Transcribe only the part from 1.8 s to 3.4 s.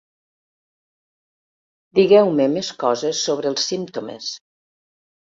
Digueu-me més coses